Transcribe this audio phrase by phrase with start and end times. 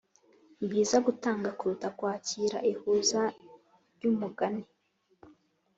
[0.57, 3.21] nibyiza gutanga kuruta kwakira ihuza
[3.95, 4.63] ryumugani